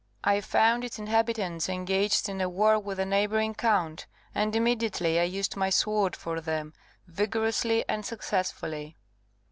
I 0.23 0.41
found 0.41 0.83
its 0.83 0.97
inhabitants 0.97 1.69
engaged 1.69 2.27
in 2.27 2.41
a 2.41 2.49
war 2.49 2.79
with 2.79 2.97
a 2.99 3.05
neighbouring 3.05 3.53
count, 3.53 4.07
and 4.33 4.55
immediately 4.55 5.19
I 5.19 5.25
used 5.25 5.55
my 5.55 5.69
sword 5.69 6.15
for 6.15 6.41
them, 6.41 6.73
vigorously 7.05 7.85
and 7.87 8.03
successfully." 8.03 8.97